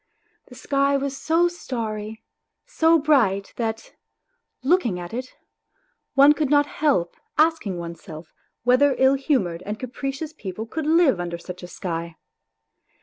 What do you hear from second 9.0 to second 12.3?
humoured and capricious people could live under such a sky.